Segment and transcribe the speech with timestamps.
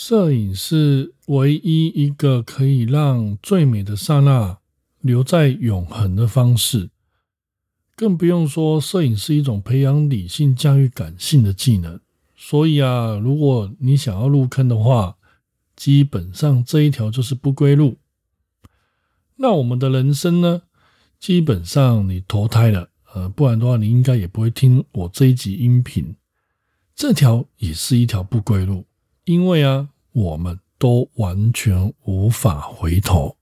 [0.00, 4.58] 摄影是唯一一个可以让最美的刹那
[5.00, 6.90] 留在永恒的方式，
[7.96, 11.98] 更不用说摄影是一种培养理性驾驭感性的技能。
[12.36, 15.16] 所以啊，如果你想要入坑的话，
[15.74, 17.96] 基本上这一条就是不归路。
[19.34, 20.62] 那我们的人生呢？
[21.18, 26.14] 基本上你投胎了，呃，不然的话你应该也不会听我这一集音频。
[26.94, 28.84] 这条也是一条不归路。
[29.28, 33.36] 因为啊，我们都完全无法回头，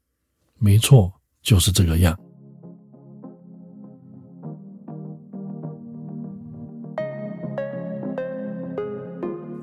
[0.59, 2.19] 没错，就是这个样。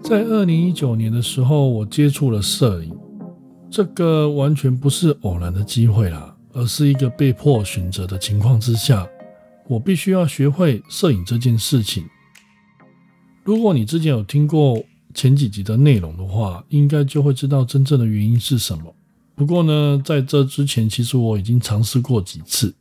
[0.01, 2.97] 在二零一九年的时候，我接触了摄影，
[3.69, 9.05] 这个完全不是偶然的机会啦，而是一个被迫选择的情况之下，
[9.67, 12.05] 我必须要学会摄影这件事情。
[13.43, 14.81] 如果你之前有听过，
[15.13, 18.95] 前几集的内容的话，应该就会知道真正的原因是什么。
[19.35, 22.75] 不过呢，在这之前，其实我已经尝试过几次，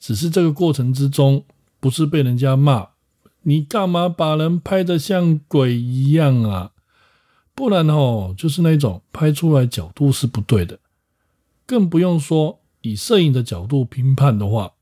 [0.00, 1.44] 只是这个过程之中，
[1.80, 2.88] 不是被人家骂
[3.42, 6.72] 你干嘛把人拍得像鬼一样啊？
[7.54, 10.78] 不然哦，就是那种拍出来角度是不对的，
[11.66, 14.72] 更不用说以摄影的角度评判的话，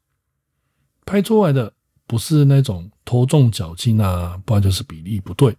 [1.05, 1.73] 拍出来的
[2.07, 5.57] 不是那种头重脚轻啊，不然就是比例不对。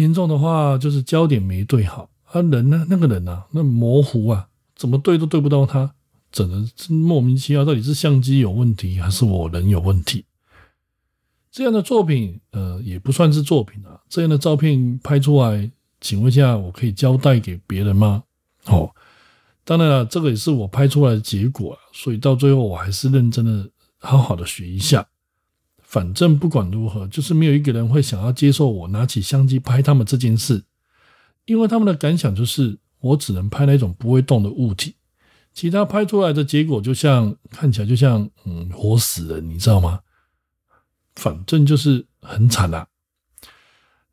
[0.00, 2.86] 严重的话就是焦点没对好，啊人呢？
[2.88, 3.44] 那个人呢？
[3.50, 5.94] 那模糊啊，怎么对都对不到他，
[6.30, 7.64] 整的莫名其妙。
[7.64, 10.24] 到底是相机有问题，还是我人有问题？
[11.50, 14.00] 这样的作品，呃，也不算是作品啊。
[14.08, 18.22] 这样的照片拍出来，请问一下，我可以交代给别人吗？
[18.66, 18.94] 哦，
[19.64, 21.78] 当然了，这个也是我拍出来的结果啊。
[21.92, 25.06] 所以到最后，我还是认真的、好好的学一下。
[25.88, 30.62] 反正不管如何，就是没有一个人会想要接受我拿起相机拍他们这件事，
[31.46, 34.96] 因为他们的感想就是我只能拍那种不会动的物体，
[35.54, 40.00] 其他拍出来的结果就像看起来就像嗯活死人，你知道吗？
[41.16, 42.86] 反正就是很惨啊。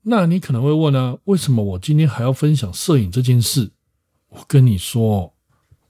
[0.04, 3.74] 那你可能会问啊，为什么我今天还要分享摄影这件事？
[4.30, 5.35] 我跟你说，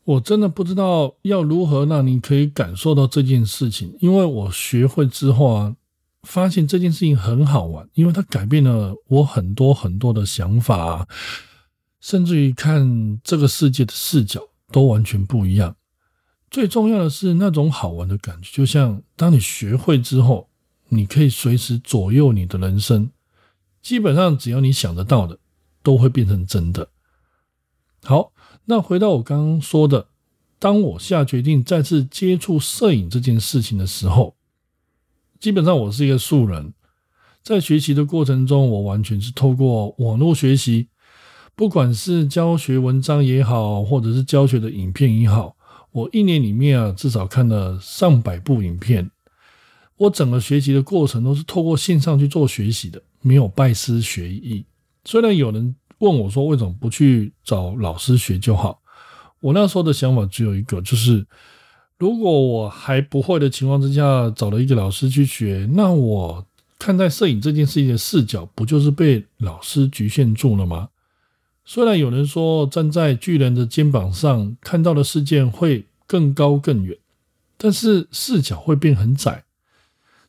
[0.05, 5.75] 我真的不知道要如何让你可以感受到这件事情，因为我学会之后啊。
[6.27, 11.07] 发现这件事情很好玩，因为它改变了我很多很多的想法，啊
[11.99, 15.75] 甚至于看这个世界的视角都完全不一样。
[16.49, 20.49] 最重要的是那种好玩的感觉，就像当你学会之后，
[20.89, 23.11] 你可以随时左右你的人生，
[23.83, 25.37] 基本上只要你想得到的，
[25.83, 26.89] 都会变成真的。
[28.03, 28.31] 好，
[28.65, 30.07] 那回到我刚刚说的，
[30.57, 34.35] 当我下决定再次接触摄影这件事情的时候。
[35.39, 36.73] 基本上我是一个素人，
[37.43, 40.87] 在学习的过程中，我完全是透过网络学习，
[41.55, 45.55] 不管是教学文章也好，或者是教学的影片也好，
[45.91, 49.11] 我一年里面啊至少看了上百部影片。
[49.97, 54.65] 我整个学习的过程都是透过线上去做学习的，没有拜师学艺。
[55.03, 58.81] 虽然有人问我说为什么不去找老师学就好，
[59.39, 61.25] 我那时候的想法只有一个，就是。
[61.97, 66.45] 如果我还不会的情况之下找了一个老师去学，那我
[66.77, 70.89] 看待摄影这件事情的视角不就是被老师局限住了吗？
[71.63, 76.97] 虽然有人说站在巨人的肩膀上看到的事件会更高更远，
[77.55, 79.45] 但是视角会变很窄。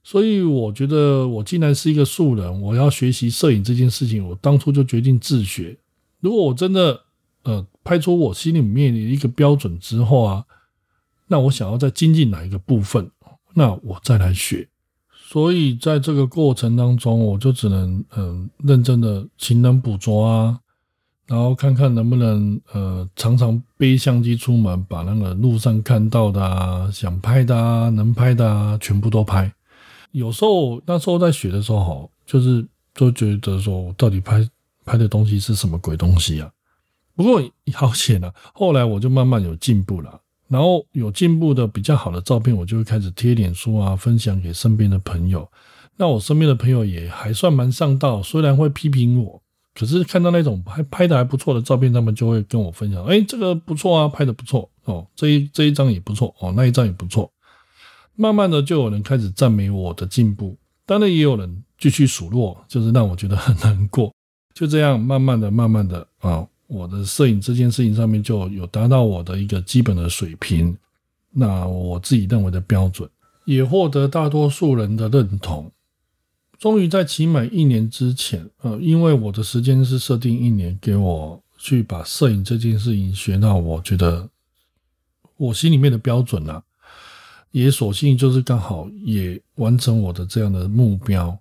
[0.06, 5.77] 所以我觉得我既然是一个素人，我要学习摄影这件事情，我当初就决定自学。
[6.21, 7.00] 如果我真的
[7.43, 10.44] 呃拍出我心里面的一个标准之后啊。
[11.28, 13.11] 那我想要再精进哪一个部分，
[13.53, 14.69] 那我再来学。
[15.28, 20.61] 所以在这个过程当中，我就只能嗯认真的勤能补拙啊，
[21.27, 29.53] 然后看看能不能呃常常背相机出门，把那个路上看到的啊、想拍的啊、能拍的啊，全部都拍。
[30.12, 34.49] 有时候那时候在学的时候，哈，就是就觉得说，到底拍
[34.84, 36.50] 拍的东西是什么鬼东西啊？
[37.14, 37.43] 不过
[37.73, 40.20] 好险啊，后来我就慢慢有进步了。
[40.49, 45.50] 然后有进步的比较好的照片，我就会开始贴脸书啊，分享给身边的朋友。
[45.97, 49.43] 那我身边的朋友也还算蛮上道，虽然会批评我，
[49.75, 57.29] 可是看到那种还拍的还不错的照片，他们就会跟我分享：哎，这个不错啊，拍的不错哦，这一这一张也不错哦，那一张也不错。
[58.17, 64.13] 慢慢的就有人开始赞美我的进步，当然也有人继续数落，就是让我觉得很难过。
[64.55, 66.47] 就这样，慢慢的、慢慢的啊。
[66.69, 70.77] 我的摄影这件事情上面就有达到我的一个基本的水平，
[71.31, 73.09] 那我自己认为的标准，
[73.45, 75.71] 也获得大多数人的认同。
[76.59, 84.29] 终于在期满一年之前，呃，因为我的时间是设定一年，给我去把摄影这件事情学到，我觉得
[85.37, 86.61] 我心里面的标准啊，
[87.50, 91.38] 也索性就是刚好也完成我的这样的目标。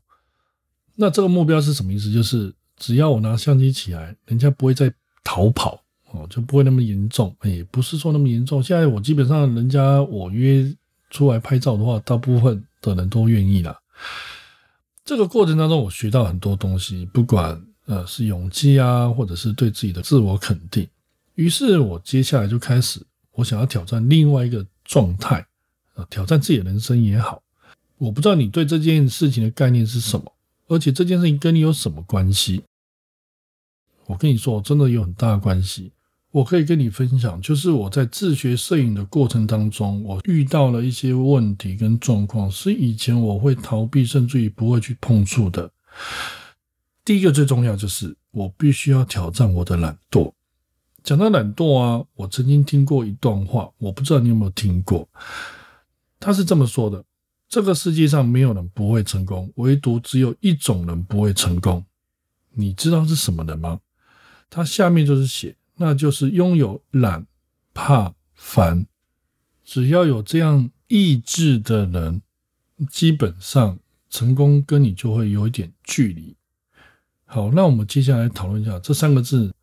[0.95, 2.11] 那这个目标是什么意思？
[2.11, 4.93] 就是只要我拿相机起来，人家不会再
[5.23, 5.81] 逃跑
[6.11, 7.35] 哦，就不会那么严重。
[7.43, 8.63] 也不是说那么严重。
[8.63, 10.73] 现在我基本上人家我约
[11.09, 13.77] 出来拍照的话，大部分的人都愿意了。
[15.03, 20.87] 这个过程当中，我学到很多东西，不管呃是勇气啊，或者是对自己的自我肯定。
[21.35, 25.45] 于是我接下来就开始，我想要挑战另外一个状态，
[25.95, 27.42] 呃，挑战自己的人生也好。
[27.97, 30.31] 我不知道你对这件事情的概念是什么。
[30.68, 32.63] 而且这件事情跟你有什么关系？
[34.07, 35.92] 我跟你说，真的有很大的关系。
[36.31, 45.71] 我可以跟你分享，就是我在自学摄影的过程当中，我遇到了一些问题跟状况，是以前我会逃避，甚至于不会去碰触的。
[47.06, 50.33] 第一个最重要就是我必须要挑战我的懒惰。
[51.03, 55.07] 讲到懒惰啊，我曾经听过一段话，我不知道你有没有听过，
[56.19, 57.03] 他是这么说的。
[57.47, 61.85] 这个世界上没有人不会成功，唯独只有一种人不会成功。
[62.51, 63.79] 你知道是什么人吗？
[64.50, 67.25] 他下面就是写，那就是拥有懒、
[67.73, 68.85] 怕、烦。
[69.63, 72.21] 只要有这样意志的人，
[72.89, 73.77] 基本上
[74.09, 76.35] 成功跟你就会有一点距离。
[77.25, 79.53] 好，那我们接下来讨论一下这三个字。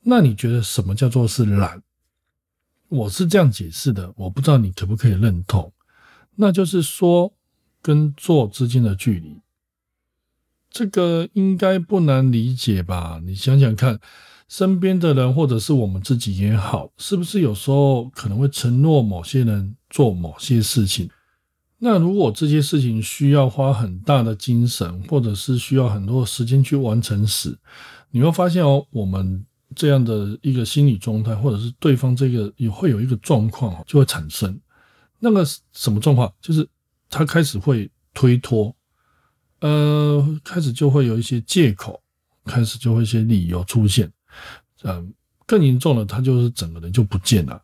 [0.00, 1.82] 那你觉得什么叫做是懒？
[2.88, 5.72] 我是这样解释的，我不知道你可不可以认同。
[6.36, 7.32] 那就是说，
[7.82, 9.40] 跟做之间的距离，
[10.70, 13.20] 这个应该不难理解吧？
[13.24, 13.98] 你想想看，
[14.48, 21.08] 身边的人或者是我们自己也好，是不是有时候可能会承诺某些人做某些事情？
[21.78, 27.58] 那如果这些事情需要花很大的精神，或者是需要很多时间去完成时，
[28.10, 29.44] 你会发现哦，我们
[29.76, 34.58] 这样的一个心理状态，或者是对方这个也会有一个状况就会产生。
[35.20, 36.68] 那个什么状况，就是
[37.08, 38.74] 他开始会推脱，
[39.60, 42.02] 呃，开始就会有一些借口，
[42.44, 44.12] 开始就会一些理由出现，
[44.82, 45.12] 嗯，
[45.46, 47.62] 更严重的，他就是整个人就不见了，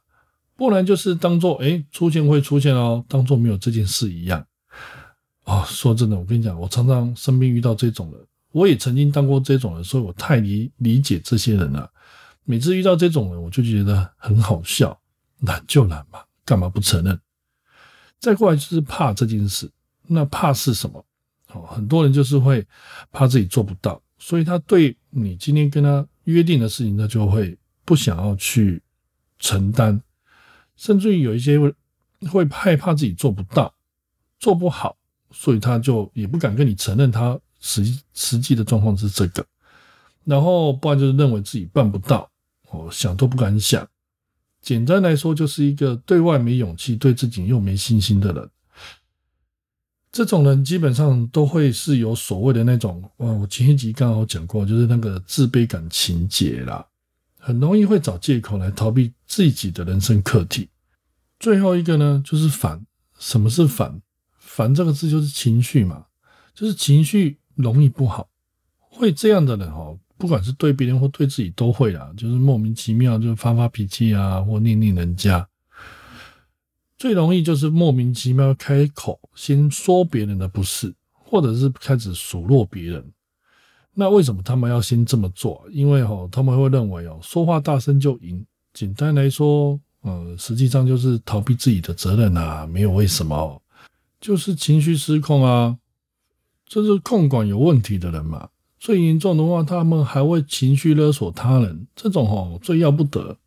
[0.56, 4.46] 不然就是当做哎出现会出现哦，当做没有这件事一样。
[5.44, 11.90] 哦，说真的，我跟你讲，我常常身边遇到这种人，我也曾经当过这种人，所以我太理理解这些人了。
[12.44, 14.98] 每次遇到这种人，我就觉得很好笑，
[15.40, 17.18] 懒就懒嘛，干嘛不承认？
[18.18, 19.70] 再过来就是怕这件事，
[20.06, 21.04] 那怕是什么？
[21.52, 22.66] 哦，很多人就是会
[23.10, 28.82] 怕自己做不到，所以他对你今天跟他约定的事情，他就会不想要去
[29.38, 30.00] 承担，
[30.76, 31.74] 甚至于有一些会
[32.30, 33.74] 会害怕自己做不到、
[34.38, 34.96] 做不好，
[35.30, 37.84] 所以他就也不敢跟你承认他实
[38.14, 39.44] 实际的状况是这个，
[40.24, 42.30] 然后不然就是认为自己办不到，
[42.72, 43.86] 哦，想都不敢想。
[44.60, 48.50] 简单来说，就是一个对外没勇气、对自己又没信心的人。
[50.10, 56.86] 这种人基本上都会是有所谓的那种，哦，我前一集刚好讲过，就是那个自卑感情节啦，
[57.38, 60.68] 很容易会找借口来逃避自己的人生课题。
[61.40, 62.84] 最后一个呢，就是烦。
[63.18, 64.02] 什么是烦？
[64.38, 66.06] 烦这个字就是情绪嘛，
[66.54, 68.28] 就是情绪容易不好。
[68.78, 69.98] 会这样的人哦。
[70.22, 75.44] 不管是对别人或对自己都会啦，就是莫名其妙就发发脾气啊，或念念人家。
[76.96, 83.04] 最容易就是莫名其妙开口先说别人的不是，或者是开始数落别人。
[83.92, 85.66] 那为什么他们要先这么做？
[85.72, 88.46] 因为哦，他们会认为哦，说话大声就赢。
[88.72, 93.60] 简单来说，呃，实际上就是逃避自己的责任啊，没有为什么，
[94.20, 95.76] 就是情绪失控啊，
[96.68, 98.48] 这是控管有问题的人嘛。
[98.82, 103.38] 最严重的话，他们还会情绪勒索他人，这种哦最要不得。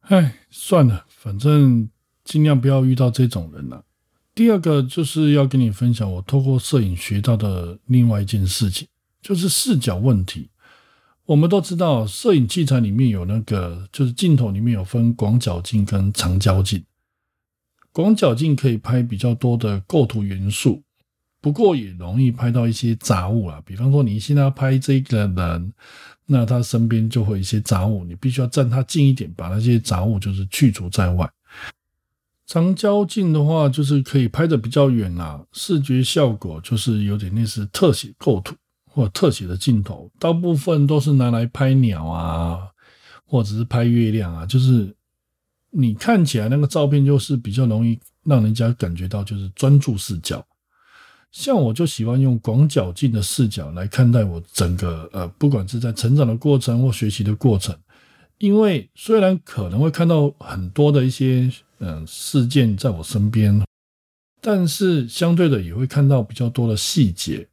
[0.00, 1.90] 唉，算了，反正
[2.24, 3.84] 尽量不要遇到这种人了。
[4.34, 8.88] 第二个就是要跟你分享我透过摄影学到的另外一件事情，
[9.20, 10.48] 就是视角问题。
[11.26, 16.82] 我们都知道，摄影器材里面有那个，就是镜头里面有分广角镜跟长焦镜。
[17.92, 20.82] 广角镜可以拍比较多的构图元素。
[21.44, 25.72] 不过也容易拍到一些杂物啊，比方说你现在要拍这个人，
[26.24, 31.30] 那他身边就会一些杂物，你必须要站他近一点，把那些杂物就是去除在外。
[32.46, 38.54] 长焦镜的话，就是可以拍的比较远啊，视觉效果就是有点类似特写构图
[38.90, 42.60] 或特写的镜头，大部分都是拿来拍鸟啊，
[43.26, 44.96] 或者是拍月亮啊，就是
[45.68, 50.42] 你看起来那个照片就是比较容易让人家感觉到就是专注视角。
[51.34, 57.76] 像我就喜欢用广角镜的视角来看待我整个呃，不管是在成长的过程或学习的过程，
[58.38, 61.50] 因为虽然可能会看到很多的一些
[61.80, 63.60] 嗯事件在我身边，
[64.40, 67.48] 但是相对的也会看到比较多的细节。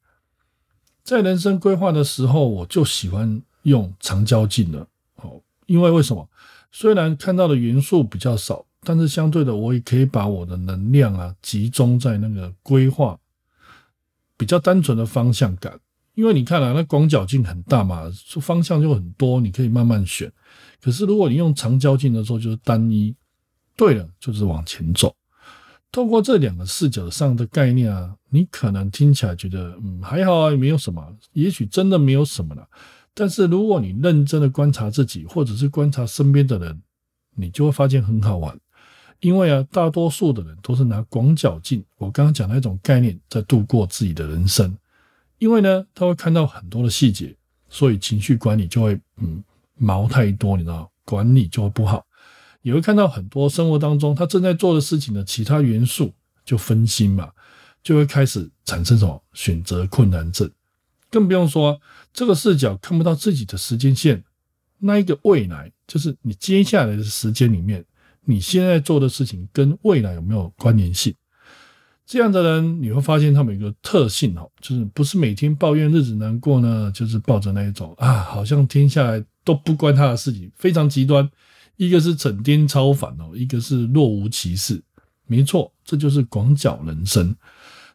[1.03, 6.29] 在人生规划的时候，我就喜欢用长焦镜了哦，因为为什么？
[6.71, 13.17] 虽然看到的元素比较少，但是相对的，我也可以把我的能量啊集中在那个规划。
[14.41, 15.79] 比较单纯的方向感，
[16.15, 18.09] 因为你看啊，那广角镜很大嘛，
[18.41, 20.31] 方向就很多，你可以慢慢选。
[20.81, 23.15] 可是如果你用长焦镜的时候，就是单一。
[23.77, 25.15] 对了，就是往前走。
[25.91, 32.67] 透过这两个视角上的概念啊，你可能听起来觉得嗯还好啊，也没有什么，也许真的没有什么了。
[33.13, 36.81] 但是如果你认真的观察自己，或者是观察身边的人，
[37.35, 38.57] 你就会发现很好玩。
[39.21, 44.75] 因为啊，大多数的人都是拿广角镜，我刚刚讲的那种概念，在度过自己的人生。
[45.37, 47.35] 因为呢，他会看到很多的细节，
[47.69, 49.43] 所以情绪管理就会嗯
[49.75, 52.03] 毛太多，你知道，管理就会不好。
[52.63, 56.11] 也会看到很多生活当中他正在做的事情的其他元素，
[56.43, 57.31] 就分心嘛，
[57.83, 60.49] 就会开始产生什么选择困难症。
[61.11, 61.79] 更不用说
[62.11, 64.23] 这个视角看不到自己的时间线，
[64.79, 67.85] 那一个未来，就是你接下来的时间里面。
[68.25, 71.13] 你现在做的事情跟未来有没有关联性？
[72.05, 81.29] 这样的人你会发现他们有一个特性哦，就是不是每天抱怨日子难过呢，就是抱着那一种啊，好像天下来都不关他的事情，非常极端。
[81.77, 84.83] 一个是整天超凡哦，一个是若无其事。
[85.25, 87.33] 没错，这就是广角人生。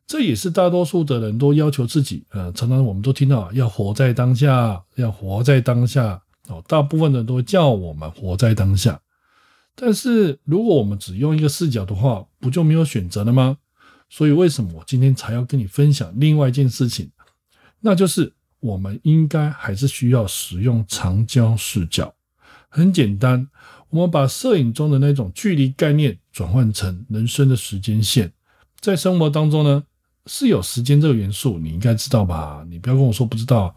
[0.07, 6.63] 这也是大多数的人都要求自己，呃，常常我们都听到要活在当下，要活在当下哦。
[6.67, 8.99] 大部分人都叫我们活在当下。
[9.79, 13.59] 但是，如果我们只用一个视角的话，不就没有选择了吗？
[14.09, 17.11] 所以，为什么我今天才要跟你分享另外一件事情？
[17.81, 22.15] 那就是我们应该还是需要使用长焦视角。
[22.71, 23.47] 很简单，
[23.91, 28.33] 我们把摄影中的那种距离概念转换成人生的时间线。
[28.81, 29.85] 在生活当中呢，
[30.25, 32.65] 是有时间这个元素，你应该知道吧？
[32.71, 33.77] 你不要跟我说不知道。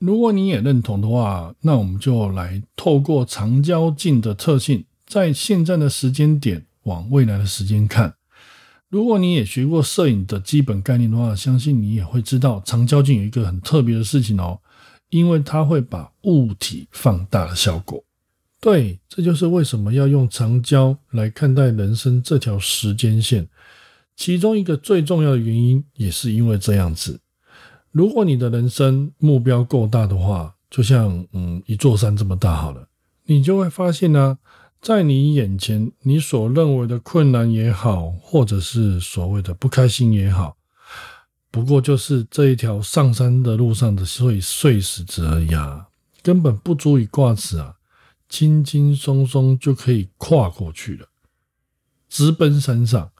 [0.00, 4.84] 如果你也认同的话，那我们就来透过长焦镜的特性。
[5.06, 8.14] 在现在的时间点往未来的时间看，
[8.88, 14.60] 如果你也学过摄影的基本概念的话，相信你也会知道长焦镜有一个很特别的事情哦，
[15.10, 18.02] 因为它会把物体放大的效果。
[18.60, 23.46] 对，这就是为什么要用长焦来看待人生这条时间线。
[24.16, 27.20] 其中一个最重要的原因也是因为这样子。
[27.90, 32.88] 如果你的人生目标够大的话，就像嗯一座山这么大好了，
[33.26, 34.38] 你就会发现呢。
[34.84, 40.58] 在你眼前，你所认为的困难也好，或者是所谓的不开心也好，
[41.50, 45.88] 不过就是这一条上山的路上的碎碎石子而已啊，
[46.22, 47.76] 根本不足以挂齿啊，
[48.28, 51.08] 轻轻松松就可以跨过去了，
[52.10, 53.10] 直奔山上。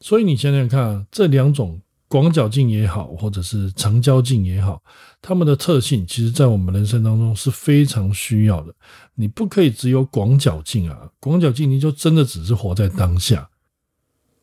[0.00, 1.82] 所以你想想看啊，这两种。
[2.12, 4.82] 广角镜也好，或者是长焦镜也好，
[5.22, 8.74] 它们的特性其实，在我们人生当中是非常需要的。
[9.14, 13.48] 你不可以只有广角镜啊，广角镜你就真的只是活在当下。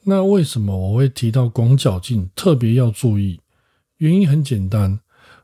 [0.02, 3.40] 那为什么我会提到广角镜特别要注意？
[3.98, 5.02] 原因很简单，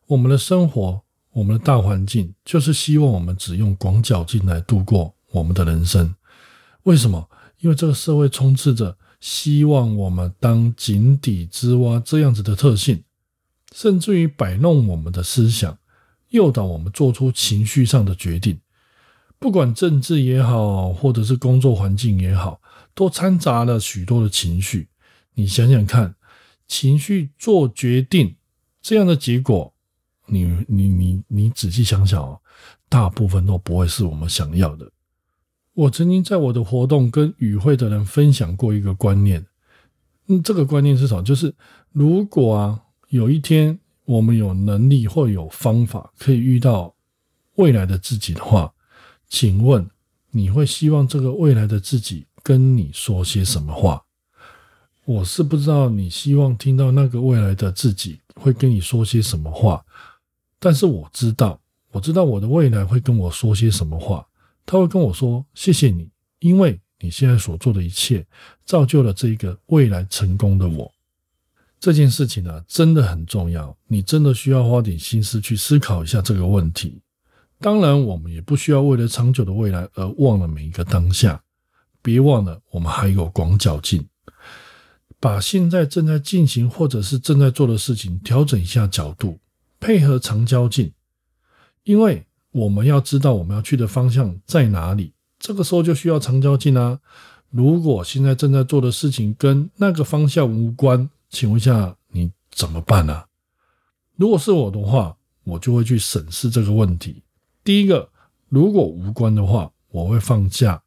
[0.08, 6.16] 我们的生活，我们的大环境，就是希望我们只用广角镜来度过我们的人生。
[6.86, 7.30] 为什么？
[7.60, 8.98] 因为这个社会充斥着。
[9.26, 13.04] 希望我们当井底之蛙这样子的特性，
[13.74, 15.80] 甚至于摆弄我们的思想，
[16.30, 18.60] 诱导我们做出情绪上的决定。
[19.40, 22.62] 不管政治也好，或者是工作环境也好，
[22.94, 24.90] 都掺杂了许多的情绪。
[25.34, 26.14] 你想想看，
[26.68, 28.36] 情绪做决定
[28.80, 29.74] 这样的结果，
[30.28, 32.40] 你你你你仔细想想哦，
[32.88, 34.92] 大部分都不会是我们想要的。
[35.76, 39.46] 我曾经在我的活动跟与会的人分享过一个观念，
[40.28, 41.22] 嗯，这个观念是什么？
[41.22, 41.54] 就是
[41.92, 46.96] 如果啊有一天我们有能力或有方法可以遇到
[47.56, 48.74] 未来的自己的话，
[49.28, 49.86] 请问
[50.32, 54.02] 你会希望这个未来的自己跟你说些什么话？
[55.04, 59.84] 我是不知道你希望听到那个未来的自己会跟你说些什么话，
[60.58, 61.60] 但是我知道，
[61.92, 64.26] 我知道我的未来会跟我说些什么话。
[64.66, 68.26] 他会跟我说：“谢谢你，因为你现在所做的一切，
[68.66, 70.92] 造就了这一个未来成功的我。
[71.80, 77.00] 这件事情呢，真的很重要，你真的需要花点心思去思考一下这个问题。
[77.60, 81.42] 当然，我们也不需要为了长久的未来而忘了每一个当下。
[82.02, 84.08] 别忘了，我们还有广角镜。
[85.20, 89.40] 把现在正在进行或者是正在做的事情调整一下角度，
[89.80, 90.92] 配合长焦镜，
[91.84, 96.98] 因为我们要知道我们要去的方向在哪里，这个时候就需要长焦镜啊。
[97.50, 103.26] 如果现在正在做的事情跟那个方向无关，请问一下你怎么办呢？
[104.16, 107.22] 如果是我的话，我就会去审视这个问题。
[107.62, 108.10] 第一个，
[108.48, 110.82] 如果无关的话，我会放假。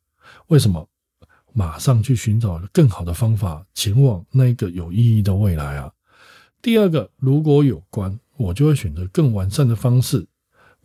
[0.47, 0.89] 为什么？
[1.53, 5.93] 马上去寻找更好的方法，前往那个有意义的未来啊。
[6.63, 10.27] 第二个，如果有关，我就会选择更完善的方式，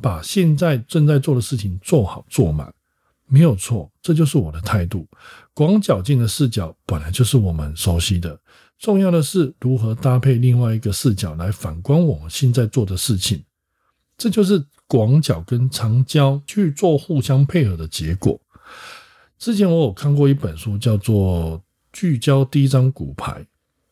[0.03, 2.71] 把现在正在做的事情做好做满。
[3.25, 5.07] 没有错，这就是我的态度。
[5.53, 8.37] 广角镜的视角本来就是我们熟悉的，
[8.77, 13.41] 重要的是如何搭配另外一个视角来反观我们现在做的事情。
[14.17, 18.37] 这就是广角跟长焦去做互相配合的结果。
[19.39, 21.57] 之前我有看过一本书，叫做
[21.93, 23.41] 《聚焦第一张骨牌》，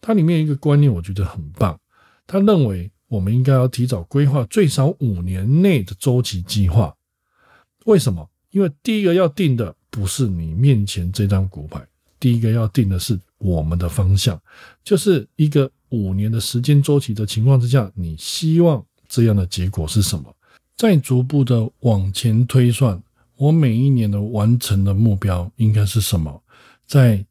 [0.02, 1.80] 它里面一个观念我觉得很棒。
[2.28, 6.96] 他认为我们应该要提早规划最少五年内的周期计划。
[7.84, 8.26] 为什么？
[8.52, 11.86] 因为第一个要定的不是你面前这张骨牌，
[12.22, 14.42] 第一个要定的是我们的方向，
[14.82, 20.34] 就是一个五年的时间周期的情况之下，你希望这样的结果是什么？
[20.78, 23.04] 再逐步的往前推算，
[23.36, 26.42] 我每一年的完成的目标应该是什么？
[26.88, 27.26] 在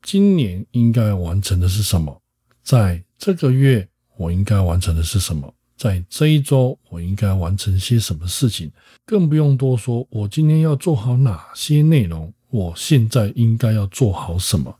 [0.00, 2.22] 今年应该完成的是什么？
[2.62, 5.52] 在这个月我应该完成的是什么？
[5.76, 8.70] 在这一周，我应该完成些什么事情？
[9.04, 12.32] 更不用多说，我今天要做好哪些内容？
[12.50, 14.72] 我现在应该要做好什么？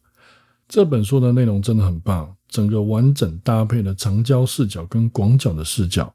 [0.68, 6.14] 这本书的内容真的很棒，整个完整搭配了长焦视角跟广角的视角。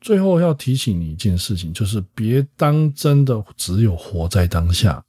[0.00, 5.04] 最后要提醒你一件事情，就是别当真的只有活在当下，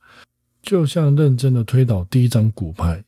[0.62, 3.03] 就像认真的推倒第一张骨牌，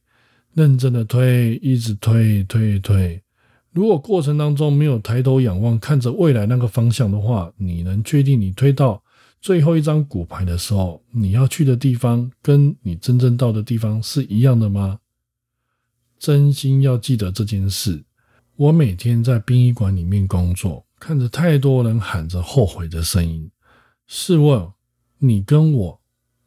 [0.53, 3.21] 认真的推，一直推，推，推。
[3.75, 9.03] 如果过程当中没有抬头仰望，看着未来那个方向的话，你能确定你推到
[9.41, 14.99] 最后一张骨牌的时候，你要去的地方跟你真正到的地方是一样的吗？
[16.17, 18.05] 真心要记得这件事。
[18.55, 23.51] 我每天在殡仪馆里面工作，看着太多人喊着后悔的声音。
[24.07, 24.65] 试问
[25.17, 25.99] 你跟我，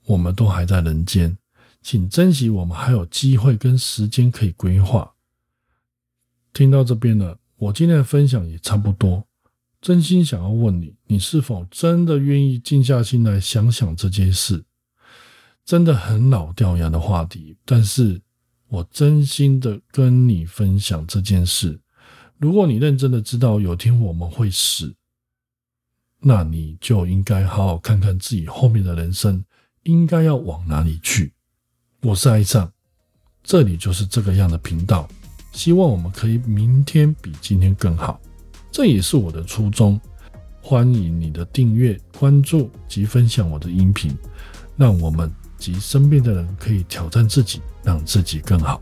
[0.07, 1.37] 我们都还在人间，
[1.83, 5.13] 请珍惜我们还有机会跟时间可以规划。
[6.59, 9.25] 听到这边了，我今天的分享也差不多。
[9.81, 14.65] 真心想要问你，你是否真的愿意静下心来想想这件事？
[15.65, 18.21] 真的很老掉牙的话题，但是
[18.67, 21.79] 我真心的跟你分享这件事。
[22.39, 24.93] 如果你认真的知道有天我们会死，
[26.19, 29.45] 那你就应该好好看看自己后面的人生
[29.85, 31.33] 应该要往哪里去。
[32.03, 32.73] 我是爱上，
[33.45, 35.09] 这里就是这个样的频道。
[35.59, 38.21] 希望我们可以明天比今天更好，
[38.71, 40.01] 这也是我的初衷。
[40.63, 44.13] 欢迎你的订阅、关注及分享我的音频，
[44.77, 48.81] 让我们及身边的人可以挑战自己，让自己更好。